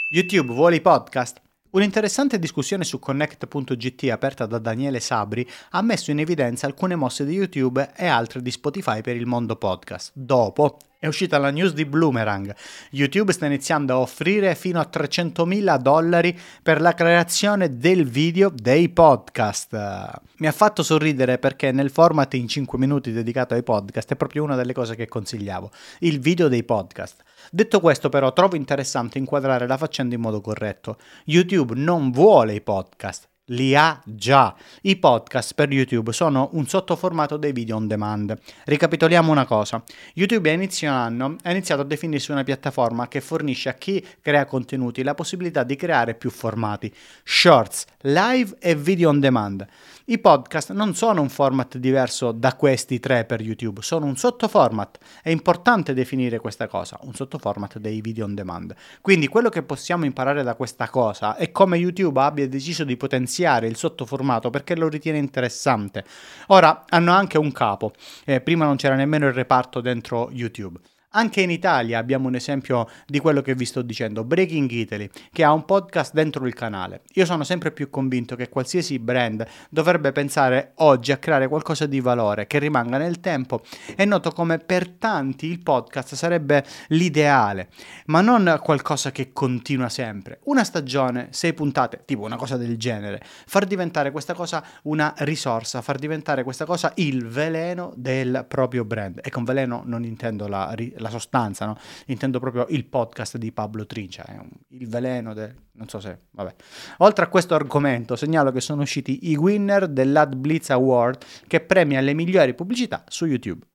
YouTube 0.10 0.54
vuole 0.54 0.78
i 0.78 0.82
podcast? 0.82 1.40
Un'interessante 1.72 2.40
discussione 2.40 2.84
su 2.84 2.98
Connect.gt 2.98 4.10
aperta 4.10 4.48
da 4.48 4.58
Daniele 4.58 5.00
Sabri 5.00 5.48
ha 5.72 5.82
messo 5.84 6.10
in 6.10 6.18
evidenza 6.18 6.66
alcune 6.66 6.96
mosse 6.96 7.26
di 7.26 7.34
YouTube 7.34 7.92
e 7.96 8.08
altre 8.08 8.42
di 8.42 8.50
Spotify 8.50 9.02
per 9.02 9.16
il 9.16 9.28
mondo 9.28 9.56
podcast. 9.56 10.12
Dopo 10.16 10.80
è 11.00 11.08
uscita 11.08 11.38
la 11.38 11.50
news 11.50 11.72
di 11.72 11.86
Bloomerang. 11.86 12.54
YouTube 12.92 13.32
sta 13.32 13.46
iniziando 13.46 13.94
a 13.94 14.00
offrire 14.00 14.54
fino 14.54 14.82
a 14.82 14.90
300.000 14.92 15.78
dollari 15.78 16.38
per 16.62 16.82
la 16.82 16.94
creazione 16.94 17.78
del 17.78 18.06
video 18.06 18.52
dei 18.54 18.90
podcast. 18.90 20.20
Mi 20.40 20.48
ha 20.48 20.52
fatto 20.52 20.84
sorridere 20.84 21.38
perché 21.38 21.72
nel 21.72 21.90
format 21.90 22.34
in 22.34 22.50
5 22.50 22.78
minuti 22.78 23.14
dedicato 23.14 23.54
ai 23.54 23.64
podcast 23.64 24.12
è 24.12 24.18
proprio 24.18 24.44
una 24.44 24.58
delle 24.58 24.74
cose 24.74 24.96
che 24.96 25.08
consigliavo, 25.08 25.72
il 26.00 26.20
video 26.20 26.50
dei 26.50 26.66
podcast. 26.66 27.24
Detto 27.50 27.80
questo 27.80 28.10
però 28.10 28.34
trovo 28.34 28.58
interessante 28.58 29.18
inquadrare 29.18 29.68
la 29.68 29.78
faccenda 29.78 30.16
in 30.16 30.22
modo 30.22 30.42
corretto. 30.42 30.98
YouTube 31.24 31.76
non 31.76 32.12
vuole 32.12 32.56
i 32.56 32.62
podcast, 32.62 33.29
li 33.50 33.76
ha 33.76 34.02
già. 34.04 34.54
I 34.82 34.98
podcast 34.98 35.54
per 35.54 35.72
YouTube 35.72 36.12
sono 36.12 36.50
un 36.54 36.68
sottoformato 36.68 37.38
dei 37.38 37.52
video 37.52 37.76
on 37.76 37.88
demand. 37.88 38.38
Ricapitoliamo 38.66 39.32
una 39.32 39.46
cosa. 39.46 39.82
YouTube 40.14 40.50
a 40.50 40.54
inizio 40.54 40.92
anno 40.92 41.36
ha 41.44 41.52
iniziato 41.52 41.82
a 41.82 41.86
definirsi 41.86 42.32
una 42.32 42.44
piattaforma 42.44 43.08
che 43.08 43.22
fornisce 43.22 43.70
a 43.70 43.74
chi 43.74 44.06
crea 44.22 44.46
contenuti 44.46 45.04
la 45.04 45.14
possibilità 45.14 45.64
di 45.64 45.76
creare 45.76 46.16
più 46.16 46.30
formati, 46.30 46.94
shorts, 47.24 47.86
live 48.02 48.56
e 48.60 48.76
video 48.76 49.10
on 49.10 49.20
demand. 49.20 49.66
I 50.10 50.18
podcast 50.18 50.72
non 50.72 50.96
sono 50.96 51.22
un 51.22 51.30
format 51.30 51.78
diverso 51.78 52.32
da 52.32 52.56
questi 52.56 53.00
tre 53.00 53.26
per 53.26 53.42
YouTube, 53.42 53.84
sono 53.84 54.08
un 54.08 54.18
sottoformat. 54.18 54.98
È 55.22 55.30
importante 55.30 55.94
definire 55.94 56.40
questa 56.40 56.68
cosa, 56.68 56.98
un 57.04 57.14
sottoformat 57.14 57.78
dei 57.78 58.02
video 58.02 58.26
on 58.26 58.34
demand. 58.34 58.74
Quindi 59.02 59.28
quello 59.28 59.50
che 59.50 59.62
possiamo 59.62 60.06
imparare 60.06 60.42
da 60.42 60.56
questa 60.56 60.90
cosa 60.90 61.36
è 61.36 61.52
come 61.52 61.78
YouTube 61.78 62.20
abbia 62.22 62.48
deciso 62.48 62.86
di 62.86 62.98
potenziare 62.98 63.68
il 63.68 63.76
sottoformato 63.76 64.50
perché 64.50 64.76
lo 64.76 64.90
ritiene 64.90 65.20
interessante. 65.20 66.04
Ora 66.48 66.86
hanno 66.90 67.12
anche 67.12 67.38
un 67.38 67.52
capo, 67.52 67.94
eh, 68.26 68.42
prima 68.42 68.66
non 68.66 68.78
c'era 68.78 68.96
nemmeno 68.96 69.28
il 69.28 69.34
reparto 69.34 69.80
dentro 69.80 70.32
YouTube. 70.32 70.80
Anche 71.14 71.42
in 71.42 71.50
Italia 71.50 71.98
abbiamo 71.98 72.28
un 72.28 72.36
esempio 72.36 72.88
di 73.08 73.18
quello 73.18 73.42
che 73.42 73.56
vi 73.56 73.66
sto 73.66 73.82
dicendo, 73.82 74.24
Breaking 74.24 74.70
Italy, 74.70 75.10
che 75.32 75.44
ha 75.44 75.52
un 75.52 75.66
podcast 75.66 76.14
dentro 76.14 76.46
il 76.46 76.54
canale. 76.54 77.02
Io 77.14 77.26
sono 77.26 77.44
sempre 77.44 77.72
più 77.72 77.90
convinto 77.90 78.36
che 78.36 78.48
qualsiasi 78.48 79.00
brand 79.00 79.44
dovrebbe 79.72 80.12
pensare 80.12 80.74
oggi 80.76 81.12
a 81.12 81.18
creare 81.18 81.48
qualcosa 81.48 81.88
di 81.88 82.00
valore 82.00 82.46
che 82.46 82.60
rimanga 82.60 83.00
nel 83.00 83.20
tempo 83.22 83.62
e 83.96 84.06
noto 84.06 84.30
come 84.30 84.60
per 84.60 84.88
tanti 84.88 85.48
il 85.48 85.64
podcast 85.64 86.14
sarebbe 86.14 86.64
l'ideale, 86.90 87.70
ma 88.06 88.22
non 88.22 88.60
qualcosa 88.62 89.10
che 89.10 89.34
continua 89.34 89.90
sempre. 89.90 90.42
Una 90.44 90.64
stagione, 90.64 91.30
sei 91.32 91.54
puntate, 91.54 92.04
tipo 92.06 92.22
una 92.22 92.38
cosa 92.38 92.56
del 92.56 92.78
genere, 92.78 93.20
far 93.24 93.66
diventare 93.66 94.12
questa 94.12 94.36
cosa 94.36 94.64
una 94.84 95.12
risorsa, 95.18 95.82
far 95.82 95.98
diventare 95.98 96.44
questa 96.44 96.66
cosa 96.66 96.92
il 96.98 97.26
veleno 97.26 97.94
del 97.96 98.46
proprio 98.48 98.86
brand. 98.86 99.22
E 99.24 99.32
con 99.32 99.44
veleno 99.44 99.82
non 99.86 100.04
intendo 100.04 100.48
la 100.48 100.72
la 101.02 101.10
sostanza, 101.10 101.66
no? 101.66 101.78
intendo 102.08 102.40
proprio 102.40 102.66
il 102.70 102.86
podcast 102.86 103.38
di 103.38 103.52
Pablo 103.52 103.86
Trincia, 103.86 104.26
è 104.26 104.38
un, 104.38 104.50
il 104.70 104.88
veleno 104.88 105.34
del... 105.34 105.54
non 105.74 105.88
so 105.88 106.00
se... 106.00 106.20
vabbè. 106.32 106.56
Oltre 106.98 107.26
a 107.26 107.28
questo 107.28 107.56
argomento 107.56 108.16
segnalo 108.16 108.52
che 108.52 108.62
sono 108.62 108.82
usciti 108.82 109.30
i 109.30 109.36
winner 109.36 109.88
dell'Ad 109.88 110.36
Blitz 110.36 110.70
Award 110.70 111.24
che 111.48 111.62
premia 111.62 112.02
le 112.02 112.14
migliori 112.14 112.54
pubblicità 112.54 113.04
su 113.08 113.26
YouTube. 113.26 113.66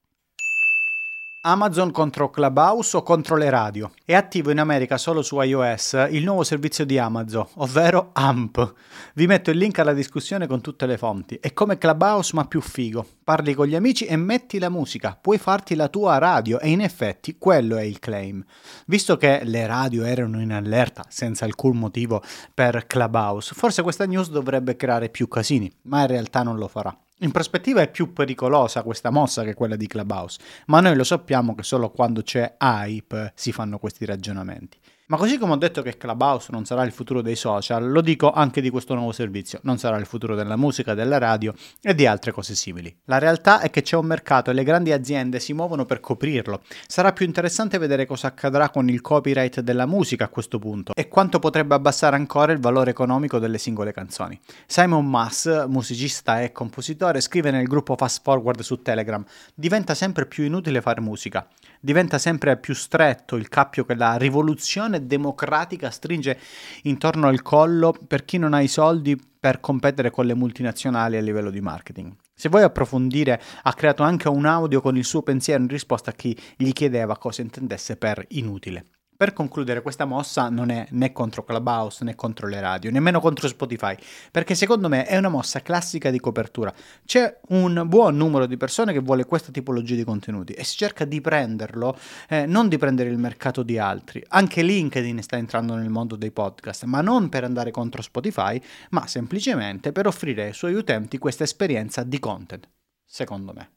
Amazon 1.46 1.90
contro 1.90 2.30
Clubhouse 2.30 2.96
o 2.96 3.02
contro 3.02 3.36
le 3.36 3.50
radio. 3.50 3.90
È 4.02 4.14
attivo 4.14 4.50
in 4.50 4.58
America 4.58 4.96
solo 4.96 5.20
su 5.20 5.38
iOS 5.38 6.06
il 6.08 6.24
nuovo 6.24 6.42
servizio 6.42 6.86
di 6.86 6.96
Amazon, 6.96 7.46
ovvero 7.56 8.12
AMP. 8.14 8.72
Vi 9.12 9.26
metto 9.26 9.50
il 9.50 9.58
link 9.58 9.78
alla 9.78 9.92
discussione 9.92 10.46
con 10.46 10.62
tutte 10.62 10.86
le 10.86 10.96
fonti. 10.96 11.36
È 11.38 11.52
come 11.52 11.76
Clubhouse 11.76 12.30
ma 12.32 12.46
più 12.46 12.62
figo. 12.62 13.06
Parli 13.22 13.52
con 13.52 13.66
gli 13.66 13.74
amici 13.74 14.06
e 14.06 14.16
metti 14.16 14.58
la 14.58 14.70
musica, 14.70 15.18
puoi 15.20 15.36
farti 15.36 15.74
la 15.74 15.88
tua 15.88 16.16
radio 16.16 16.58
e 16.60 16.70
in 16.70 16.80
effetti 16.80 17.36
quello 17.36 17.76
è 17.76 17.82
il 17.82 17.98
claim. 17.98 18.42
Visto 18.86 19.18
che 19.18 19.42
le 19.44 19.66
radio 19.66 20.04
erano 20.04 20.40
in 20.40 20.50
allerta 20.50 21.04
senza 21.10 21.44
alcun 21.44 21.76
motivo 21.76 22.22
per 22.54 22.86
Clubhouse, 22.86 23.52
forse 23.54 23.82
questa 23.82 24.06
news 24.06 24.30
dovrebbe 24.30 24.76
creare 24.76 25.10
più 25.10 25.28
casini, 25.28 25.70
ma 25.82 26.00
in 26.00 26.06
realtà 26.06 26.42
non 26.42 26.56
lo 26.56 26.68
farà. 26.68 26.98
In 27.18 27.30
prospettiva 27.30 27.80
è 27.80 27.90
più 27.90 28.12
pericolosa 28.12 28.82
questa 28.82 29.10
mossa 29.10 29.44
che 29.44 29.54
quella 29.54 29.76
di 29.76 29.86
Clubhouse, 29.86 30.40
ma 30.66 30.80
noi 30.80 30.96
lo 30.96 31.04
sappiamo 31.04 31.54
che 31.54 31.62
solo 31.62 31.90
quando 31.90 32.22
c'è 32.22 32.56
hype 32.58 33.32
si 33.36 33.52
fanno 33.52 33.78
questi 33.78 34.04
ragionamenti. 34.04 34.78
Ma 35.06 35.18
così 35.18 35.36
come 35.36 35.52
ho 35.52 35.56
detto 35.56 35.82
che 35.82 35.98
Clubhouse 35.98 36.50
non 36.50 36.64
sarà 36.64 36.82
il 36.82 36.90
futuro 36.90 37.20
dei 37.20 37.36
social, 37.36 37.90
lo 37.90 38.00
dico 38.00 38.32
anche 38.32 38.62
di 38.62 38.70
questo 38.70 38.94
nuovo 38.94 39.12
servizio, 39.12 39.58
non 39.64 39.76
sarà 39.76 39.98
il 39.98 40.06
futuro 40.06 40.34
della 40.34 40.56
musica, 40.56 40.94
della 40.94 41.18
radio 41.18 41.52
e 41.82 41.94
di 41.94 42.06
altre 42.06 42.32
cose 42.32 42.54
simili. 42.54 42.96
La 43.04 43.18
realtà 43.18 43.60
è 43.60 43.68
che 43.68 43.82
c'è 43.82 43.96
un 43.96 44.06
mercato 44.06 44.50
e 44.50 44.54
le 44.54 44.64
grandi 44.64 44.92
aziende 44.92 45.40
si 45.40 45.52
muovono 45.52 45.84
per 45.84 46.00
coprirlo. 46.00 46.62
Sarà 46.86 47.12
più 47.12 47.26
interessante 47.26 47.76
vedere 47.76 48.06
cosa 48.06 48.28
accadrà 48.28 48.70
con 48.70 48.88
il 48.88 49.02
copyright 49.02 49.60
della 49.60 49.84
musica 49.84 50.24
a 50.24 50.28
questo 50.28 50.58
punto 50.58 50.94
e 50.94 51.06
quanto 51.08 51.38
potrebbe 51.38 51.74
abbassare 51.74 52.16
ancora 52.16 52.52
il 52.52 52.58
valore 52.58 52.92
economico 52.92 53.38
delle 53.38 53.58
singole 53.58 53.92
canzoni. 53.92 54.40
Simon 54.64 55.10
Mas, 55.10 55.66
musicista 55.68 56.40
e 56.40 56.50
compositore, 56.50 57.20
scrive 57.20 57.50
nel 57.50 57.66
gruppo 57.66 57.94
Fast 57.94 58.22
Forward 58.22 58.62
su 58.62 58.80
Telegram: 58.80 59.22
Diventa 59.54 59.94
sempre 59.94 60.24
più 60.24 60.44
inutile 60.44 60.80
fare 60.80 61.02
musica 61.02 61.46
diventa 61.84 62.16
sempre 62.16 62.56
più 62.56 62.72
stretto 62.72 63.36
il 63.36 63.50
cappio 63.50 63.84
che 63.84 63.94
la 63.94 64.16
rivoluzione 64.16 65.06
democratica 65.06 65.90
stringe 65.90 66.38
intorno 66.84 67.28
al 67.28 67.42
collo 67.42 67.94
per 68.08 68.24
chi 68.24 68.38
non 68.38 68.54
ha 68.54 68.62
i 68.62 68.68
soldi 68.68 69.20
per 69.38 69.60
competere 69.60 70.10
con 70.10 70.24
le 70.24 70.34
multinazionali 70.34 71.18
a 71.18 71.20
livello 71.20 71.50
di 71.50 71.60
marketing. 71.60 72.14
Se 72.34 72.48
vuoi 72.48 72.62
approfondire, 72.62 73.38
ha 73.62 73.74
creato 73.74 74.02
anche 74.02 74.28
un 74.28 74.46
audio 74.46 74.80
con 74.80 74.96
il 74.96 75.04
suo 75.04 75.20
pensiero 75.20 75.60
in 75.62 75.68
risposta 75.68 76.08
a 76.08 76.14
chi 76.14 76.34
gli 76.56 76.72
chiedeva 76.72 77.18
cosa 77.18 77.42
intendesse 77.42 77.96
per 77.96 78.24
inutile. 78.28 78.86
Per 79.16 79.32
concludere, 79.32 79.80
questa 79.80 80.06
mossa 80.06 80.48
non 80.48 80.70
è 80.70 80.88
né 80.90 81.12
contro 81.12 81.44
Clubhouse 81.44 82.02
né 82.02 82.16
contro 82.16 82.48
le 82.48 82.60
radio, 82.60 82.90
nemmeno 82.90 83.20
contro 83.20 83.46
Spotify, 83.46 83.94
perché 84.32 84.56
secondo 84.56 84.88
me 84.88 85.04
è 85.06 85.16
una 85.16 85.28
mossa 85.28 85.60
classica 85.60 86.10
di 86.10 86.18
copertura. 86.18 86.74
C'è 87.04 87.38
un 87.50 87.84
buon 87.86 88.16
numero 88.16 88.46
di 88.46 88.56
persone 88.56 88.92
che 88.92 88.98
vuole 88.98 89.24
questa 89.24 89.52
tipologia 89.52 89.94
di 89.94 90.02
contenuti 90.02 90.52
e 90.52 90.64
si 90.64 90.76
cerca 90.76 91.04
di 91.04 91.20
prenderlo, 91.20 91.96
eh, 92.28 92.44
non 92.46 92.68
di 92.68 92.76
prendere 92.76 93.08
il 93.08 93.18
mercato 93.18 93.62
di 93.62 93.78
altri. 93.78 94.20
Anche 94.30 94.62
LinkedIn 94.62 95.22
sta 95.22 95.36
entrando 95.36 95.76
nel 95.76 95.90
mondo 95.90 96.16
dei 96.16 96.32
podcast, 96.32 96.82
ma 96.82 97.00
non 97.00 97.28
per 97.28 97.44
andare 97.44 97.70
contro 97.70 98.02
Spotify, 98.02 98.60
ma 98.90 99.06
semplicemente 99.06 99.92
per 99.92 100.08
offrire 100.08 100.46
ai 100.46 100.52
suoi 100.52 100.74
utenti 100.74 101.18
questa 101.18 101.44
esperienza 101.44 102.02
di 102.02 102.18
content, 102.18 102.68
secondo 103.04 103.52
me. 103.52 103.73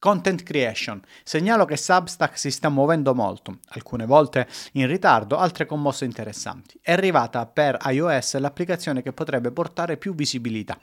Content 0.00 0.44
creation. 0.44 1.02
Segnalo 1.24 1.64
che 1.64 1.76
Substack 1.76 2.38
si 2.38 2.52
sta 2.52 2.68
muovendo 2.68 3.16
molto, 3.16 3.58
alcune 3.70 4.06
volte 4.06 4.46
in 4.74 4.86
ritardo, 4.86 5.36
altre 5.36 5.66
con 5.66 5.82
mosse 5.82 6.04
interessanti. 6.04 6.78
È 6.80 6.92
arrivata 6.92 7.44
per 7.46 7.76
iOS 7.84 8.38
l'applicazione 8.38 9.02
che 9.02 9.12
potrebbe 9.12 9.50
portare 9.50 9.96
più 9.96 10.14
visibilità. 10.14 10.78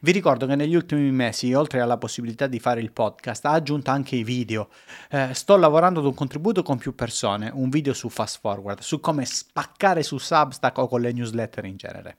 Vi 0.00 0.10
ricordo 0.10 0.46
che 0.46 0.56
negli 0.56 0.74
ultimi 0.74 1.12
mesi, 1.12 1.54
oltre 1.54 1.80
alla 1.80 1.96
possibilità 1.96 2.48
di 2.48 2.58
fare 2.58 2.80
il 2.80 2.90
podcast, 2.90 3.44
ha 3.44 3.52
aggiunto 3.52 3.90
anche 3.90 4.16
i 4.16 4.24
video. 4.24 4.68
Eh, 5.08 5.32
sto 5.32 5.56
lavorando 5.56 6.00
ad 6.00 6.06
un 6.06 6.14
contributo 6.14 6.62
con 6.62 6.76
più 6.76 6.94
persone, 6.94 7.50
un 7.54 7.68
video 7.68 7.94
su 7.94 8.08
Fast 8.08 8.40
Forward, 8.40 8.80
su 8.80 8.98
come 8.98 9.24
spaccare 9.24 10.02
su 10.02 10.18
Substack 10.18 10.78
o 10.78 10.88
con 10.88 11.00
le 11.00 11.12
newsletter 11.12 11.64
in 11.64 11.76
genere. 11.76 12.16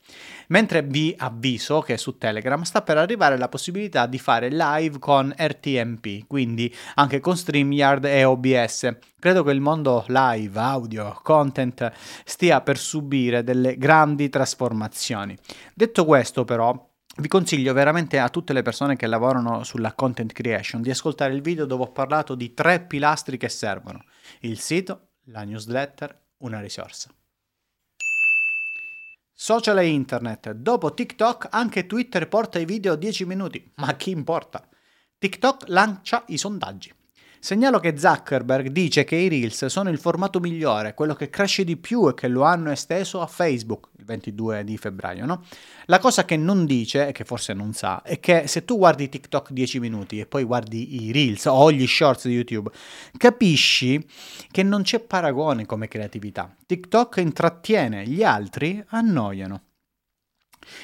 Mentre 0.47 0.81
vi 0.81 1.13
avviso 1.17 1.81
che 1.81 1.97
su 1.97 2.17
Telegram 2.17 2.61
sta 2.61 2.81
per 2.81 2.97
arrivare 2.97 3.37
la 3.37 3.49
possibilità 3.49 4.05
di 4.05 4.17
fare 4.17 4.49
live 4.49 4.99
con 4.99 5.33
RTMP, 5.35 6.25
quindi 6.27 6.73
anche 6.95 7.19
con 7.19 7.35
StreamYard 7.35 8.05
e 8.05 8.23
OBS. 8.23 8.97
Credo 9.19 9.43
che 9.43 9.51
il 9.51 9.61
mondo 9.61 10.05
live, 10.07 10.59
audio, 10.59 11.19
content 11.21 11.91
stia 12.23 12.61
per 12.61 12.77
subire 12.77 13.43
delle 13.43 13.77
grandi 13.77 14.29
trasformazioni. 14.29 15.37
Detto 15.73 16.05
questo, 16.05 16.45
però, 16.45 16.91
vi 17.17 17.27
consiglio 17.27 17.73
veramente 17.73 18.17
a 18.17 18.29
tutte 18.29 18.53
le 18.53 18.63
persone 18.63 18.95
che 18.95 19.05
lavorano 19.05 19.63
sulla 19.63 19.93
content 19.93 20.31
creation 20.31 20.81
di 20.81 20.89
ascoltare 20.89 21.33
il 21.33 21.41
video 21.41 21.65
dove 21.65 21.83
ho 21.83 21.91
parlato 21.91 22.33
di 22.33 22.55
tre 22.55 22.81
pilastri 22.81 23.37
che 23.37 23.49
servono. 23.49 24.03
Il 24.39 24.59
sito, 24.59 25.09
la 25.25 25.43
newsletter, 25.43 26.19
una 26.37 26.59
risorsa. 26.59 27.13
Social 29.31 29.77
e 29.77 29.87
internet. 29.87 30.51
Dopo 30.53 30.93
TikTok 30.93 31.49
anche 31.51 31.85
Twitter 31.85 32.27
porta 32.27 32.57
i 32.57 32.65
video 32.65 32.93
a 32.93 32.95
10 32.95 33.25
minuti. 33.25 33.71
Ma 33.75 33.93
chi 33.95 34.09
importa? 34.09 34.67
TikTok 35.19 35.65
lancia 35.67 36.23
i 36.27 36.37
sondaggi. 36.37 36.91
Segnalo 37.39 37.79
che 37.79 37.97
Zuckerberg 37.97 38.69
dice 38.69 39.03
che 39.03 39.17
i 39.17 39.27
Reels 39.27 39.65
sono 39.65 39.89
il 39.89 39.99
formato 39.99 40.39
migliore, 40.39 40.93
quello 40.93 41.13
che 41.13 41.29
cresce 41.29 41.63
di 41.63 41.77
più 41.77 42.07
e 42.07 42.13
che 42.13 42.27
lo 42.27 42.43
hanno 42.43 42.71
esteso 42.71 43.21
a 43.21 43.27
Facebook 43.27 43.89
il 44.03 44.05
22 44.05 44.63
di 44.63 44.77
febbraio, 44.77 45.25
no? 45.25 45.43
La 45.85 45.99
cosa 45.99 46.25
che 46.25 46.37
non 46.37 46.65
dice, 46.65 47.07
e 47.07 47.11
che 47.11 47.23
forse 47.23 47.53
non 47.53 47.73
sa, 47.73 48.01
è 48.01 48.19
che 48.19 48.47
se 48.47 48.65
tu 48.65 48.77
guardi 48.77 49.09
TikTok 49.09 49.51
10 49.51 49.79
minuti 49.79 50.19
e 50.19 50.25
poi 50.25 50.43
guardi 50.43 51.03
i 51.03 51.11
Reels 51.11 51.45
o 51.45 51.71
gli 51.71 51.87
shorts 51.87 52.27
di 52.27 52.33
YouTube, 52.33 52.69
capisci 53.17 54.05
che 54.51 54.63
non 54.63 54.83
c'è 54.83 54.99
paragone 54.99 55.65
come 55.65 55.87
creatività. 55.87 56.53
TikTok 56.65 57.17
intrattiene, 57.17 58.05
gli 58.05 58.23
altri 58.23 58.83
annoiano. 58.87 59.61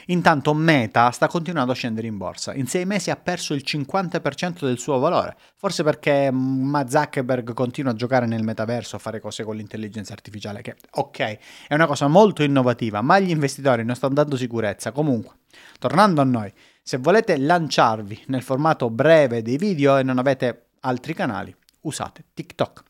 Intanto 0.07 0.53
Meta 0.53 1.09
sta 1.11 1.27
continuando 1.27 1.71
a 1.71 1.75
scendere 1.75 2.07
in 2.07 2.17
borsa. 2.17 2.53
In 2.53 2.67
sei 2.67 2.85
mesi 2.85 3.09
ha 3.11 3.15
perso 3.15 3.53
il 3.53 3.63
50% 3.65 4.65
del 4.65 4.79
suo 4.79 4.99
valore. 4.99 5.35
Forse 5.55 5.83
perché 5.83 6.31
mm, 6.31 6.81
Zuckerberg 6.87 7.53
continua 7.53 7.91
a 7.91 7.95
giocare 7.95 8.25
nel 8.25 8.43
metaverso, 8.43 8.95
a 8.95 8.99
fare 8.99 9.19
cose 9.19 9.43
con 9.43 9.55
l'intelligenza 9.55 10.13
artificiale, 10.13 10.61
che 10.61 10.75
ok, 10.91 11.37
è 11.67 11.73
una 11.73 11.87
cosa 11.87 12.07
molto 12.07 12.43
innovativa, 12.43 13.01
ma 13.01 13.19
gli 13.19 13.29
investitori 13.29 13.83
non 13.83 13.95
stanno 13.95 14.13
dando 14.13 14.35
sicurezza. 14.35 14.91
Comunque, 14.91 15.35
tornando 15.77 16.21
a 16.21 16.25
noi, 16.25 16.51
se 16.81 16.97
volete 16.97 17.37
lanciarvi 17.37 18.23
nel 18.27 18.41
formato 18.41 18.89
breve 18.89 19.41
dei 19.41 19.57
video 19.57 19.97
e 19.97 20.03
non 20.03 20.17
avete 20.17 20.69
altri 20.81 21.13
canali, 21.13 21.55
usate 21.81 22.23
TikTok. 22.33 22.87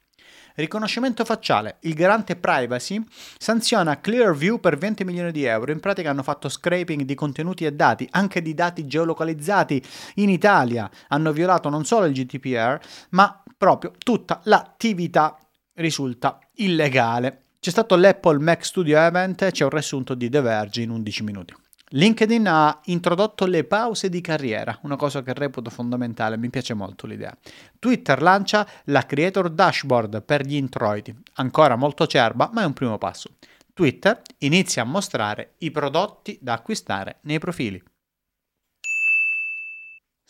Riconoscimento 0.59 1.23
facciale. 1.23 1.77
Il 1.83 1.93
garante 1.93 2.35
privacy 2.35 3.01
sanziona 3.37 4.01
Clearview 4.01 4.59
per 4.59 4.77
20 4.77 5.05
milioni 5.05 5.31
di 5.31 5.45
euro. 5.45 5.71
In 5.71 5.79
pratica 5.79 6.09
hanno 6.09 6.21
fatto 6.21 6.49
scraping 6.49 7.03
di 7.03 7.15
contenuti 7.15 7.63
e 7.63 7.71
dati, 7.71 8.05
anche 8.11 8.41
di 8.41 8.53
dati 8.53 8.85
geolocalizzati 8.85 9.81
in 10.15 10.27
Italia. 10.27 10.91
Hanno 11.07 11.31
violato 11.31 11.69
non 11.69 11.85
solo 11.85 12.07
il 12.07 12.13
GDPR, 12.13 12.77
ma 13.11 13.41
proprio 13.57 13.93
tutta 13.97 14.41
l'attività 14.43 15.37
risulta 15.75 16.37
illegale. 16.55 17.43
C'è 17.61 17.69
stato 17.69 17.95
l'Apple 17.95 18.39
Mac 18.39 18.65
Studio 18.65 18.99
Event, 18.99 19.51
c'è 19.51 19.63
un 19.63 19.69
riassunto 19.69 20.13
di 20.13 20.29
The 20.29 20.41
Verge 20.41 20.81
in 20.81 20.89
11 20.89 21.23
minuti. 21.23 21.55
LinkedIn 21.91 22.47
ha 22.47 22.81
introdotto 22.85 23.47
le 23.47 23.63
pause 23.63 24.09
di 24.09 24.21
carriera, 24.21 24.77
una 24.83 24.95
cosa 24.95 25.23
che 25.23 25.33
reputo 25.33 25.71
fondamentale, 25.71 26.37
mi 26.37 26.51
piace 26.51 26.75
molto 26.75 27.07
l'idea. 27.07 27.35
Twitter 27.79 28.21
lancia 28.21 28.67
la 28.85 29.07
Creator 29.07 29.49
Dashboard 29.49 30.21
per 30.21 30.45
gli 30.45 30.53
introiti, 30.53 31.15
ancora 31.35 31.75
molto 31.75 32.05
cerba, 32.05 32.51
ma 32.53 32.61
è 32.61 32.65
un 32.65 32.73
primo 32.73 32.99
passo. 32.99 33.31
Twitter 33.73 34.21
inizia 34.39 34.83
a 34.83 34.85
mostrare 34.85 35.53
i 35.59 35.71
prodotti 35.71 36.37
da 36.39 36.53
acquistare 36.53 37.17
nei 37.21 37.39
profili. 37.39 37.81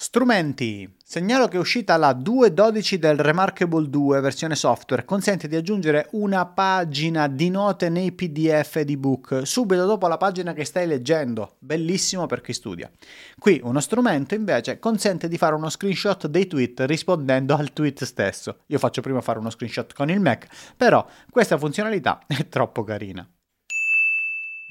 Strumenti. 0.01 0.89
Segnalo 1.03 1.49
che 1.49 1.57
è 1.57 1.59
uscita 1.59 1.97
la 1.97 2.11
2.12 2.11 2.95
del 2.95 3.17
Remarkable 3.17 3.89
2 3.89 4.21
versione 4.21 4.55
software, 4.55 5.03
consente 5.03 5.49
di 5.49 5.57
aggiungere 5.57 6.07
una 6.11 6.45
pagina 6.45 7.27
di 7.27 7.49
note 7.49 7.89
nei 7.89 8.13
PDF 8.13 8.79
di 8.79 8.95
book 8.95 9.41
subito 9.43 9.85
dopo 9.85 10.07
la 10.07 10.15
pagina 10.15 10.53
che 10.53 10.63
stai 10.63 10.87
leggendo, 10.87 11.57
bellissimo 11.59 12.27
per 12.27 12.39
chi 12.39 12.53
studia. 12.53 12.89
Qui 13.37 13.59
uno 13.61 13.81
strumento 13.81 14.35
invece 14.35 14.79
consente 14.79 15.27
di 15.27 15.37
fare 15.37 15.55
uno 15.55 15.69
screenshot 15.69 16.27
dei 16.27 16.47
tweet 16.47 16.79
rispondendo 16.85 17.53
al 17.53 17.73
tweet 17.73 18.05
stesso. 18.05 18.59
Io 18.67 18.79
faccio 18.79 19.01
prima 19.01 19.19
fare 19.19 19.39
uno 19.39 19.49
screenshot 19.49 19.91
con 19.93 20.09
il 20.09 20.21
Mac, 20.21 20.47
però 20.77 21.05
questa 21.29 21.57
funzionalità 21.57 22.21
è 22.25 22.47
troppo 22.47 22.85
carina. 22.85 23.29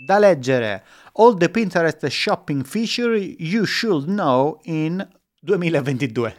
Da 0.06 0.18
leggere 0.18 0.84
All 1.14 1.36
the 1.36 1.50
Pinterest 1.50 2.06
shopping 2.06 2.64
feature 2.64 3.16
you 3.16 3.64
should 3.64 4.06
know 4.06 4.60
in 4.62 5.04
2022. 5.40 6.36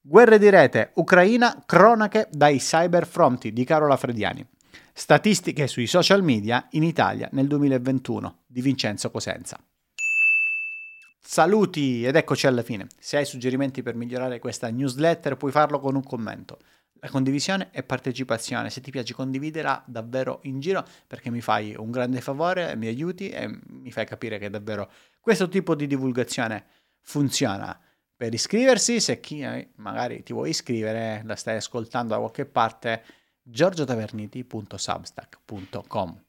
Guerre 0.00 0.38
di 0.38 0.50
rete, 0.50 0.90
Ucraina, 0.94 1.62
cronache 1.64 2.28
dai 2.30 2.58
cyberfronti 2.58 3.52
di 3.52 3.64
Carola 3.64 3.96
Frediani. 3.96 4.44
Statistiche 4.92 5.68
sui 5.68 5.86
social 5.86 6.22
media 6.24 6.66
in 6.72 6.82
Italia 6.82 7.28
nel 7.32 7.46
2021 7.46 8.42
di 8.46 8.60
Vincenzo 8.62 9.10
Cosenza. 9.12 9.58
Saluti 11.20 12.04
ed 12.04 12.16
eccoci 12.16 12.48
alla 12.48 12.62
fine. 12.62 12.88
Se 12.98 13.16
hai 13.16 13.24
suggerimenti 13.24 13.82
per 13.82 13.94
migliorare 13.94 14.40
questa 14.40 14.68
newsletter 14.70 15.36
puoi 15.36 15.52
farlo 15.52 15.78
con 15.78 15.94
un 15.94 16.02
commento. 16.02 16.58
La 16.94 17.08
condivisione 17.08 17.68
e 17.70 17.84
partecipazione, 17.84 18.70
se 18.70 18.80
ti 18.80 18.90
piace 18.90 19.14
condividela 19.14 19.84
davvero 19.86 20.40
in 20.42 20.58
giro 20.58 20.84
perché 21.06 21.30
mi 21.30 21.40
fai 21.40 21.76
un 21.76 21.92
grande 21.92 22.20
favore, 22.20 22.74
mi 22.74 22.88
aiuti 22.88 23.28
e 23.28 23.60
mi 23.68 23.92
fai 23.92 24.04
capire 24.04 24.38
che 24.38 24.50
davvero 24.50 24.90
questo 25.20 25.48
tipo 25.48 25.76
di 25.76 25.86
divulgazione 25.86 26.64
funziona. 27.04 27.78
Per 28.16 28.32
iscriversi, 28.32 29.00
se 29.00 29.20
chi 29.20 29.44
magari 29.76 30.22
ti 30.22 30.32
vuoi 30.32 30.48
iscrivere, 30.50 31.22
la 31.24 31.36
stai 31.36 31.56
ascoltando 31.56 32.14
da 32.14 32.20
qualche 32.20 32.46
parte, 32.46 33.04
giorgiotaverniti.substack.com. 33.42 36.24